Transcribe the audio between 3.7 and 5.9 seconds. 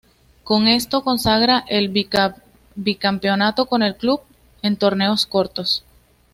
el Club, en torneos cortos.